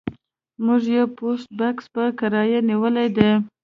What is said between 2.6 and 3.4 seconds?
نیولی دی